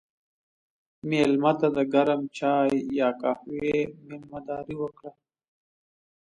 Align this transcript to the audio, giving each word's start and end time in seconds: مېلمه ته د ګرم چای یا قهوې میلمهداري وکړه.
مېلمه 1.09 1.51
ته 1.59 1.67
د 1.77 1.79
ګرم 1.93 2.21
چای 2.37 2.71
یا 2.99 3.09
قهوې 3.21 3.75
میلمهداري 4.07 4.75
وکړه. 4.77 5.11